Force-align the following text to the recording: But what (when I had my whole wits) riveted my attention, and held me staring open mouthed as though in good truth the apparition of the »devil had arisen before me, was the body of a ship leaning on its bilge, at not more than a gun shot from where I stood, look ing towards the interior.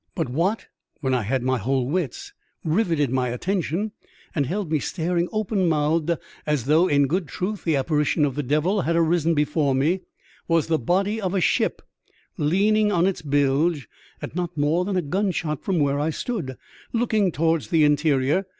But 0.15 0.29
what 0.29 0.65
(when 1.01 1.13
I 1.13 1.21
had 1.21 1.43
my 1.43 1.59
whole 1.59 1.87
wits) 1.87 2.33
riveted 2.63 3.11
my 3.11 3.29
attention, 3.29 3.91
and 4.33 4.47
held 4.47 4.71
me 4.71 4.79
staring 4.79 5.29
open 5.31 5.69
mouthed 5.69 6.17
as 6.47 6.65
though 6.65 6.87
in 6.87 7.05
good 7.05 7.27
truth 7.27 7.63
the 7.65 7.75
apparition 7.75 8.25
of 8.25 8.33
the 8.33 8.41
»devil 8.41 8.81
had 8.81 8.95
arisen 8.95 9.35
before 9.35 9.75
me, 9.75 10.01
was 10.47 10.65
the 10.65 10.79
body 10.79 11.21
of 11.21 11.35
a 11.35 11.39
ship 11.39 11.83
leaning 12.35 12.91
on 12.91 13.05
its 13.05 13.21
bilge, 13.21 13.87
at 14.23 14.35
not 14.35 14.57
more 14.57 14.85
than 14.85 14.97
a 14.97 15.03
gun 15.03 15.29
shot 15.29 15.63
from 15.63 15.77
where 15.77 15.99
I 15.99 16.09
stood, 16.09 16.57
look 16.91 17.13
ing 17.13 17.31
towards 17.31 17.67
the 17.67 17.83
interior. 17.83 18.47